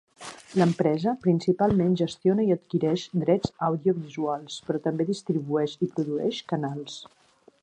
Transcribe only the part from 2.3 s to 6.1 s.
i adquireix drets audiovisuals, però també distribueix i